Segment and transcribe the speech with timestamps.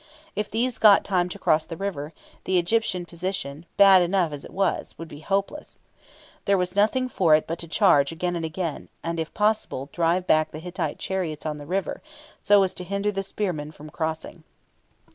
[0.35, 2.11] If these got time to cross the river,
[2.45, 5.77] the Egyptian position, bad enough as it was, would be hopeless.
[6.45, 10.25] There was nothing for it but to charge again and again, and, if possible, drive
[10.25, 12.01] back the Hittite chariots on the river,
[12.41, 14.43] so as to hinder the spearmen from crossing.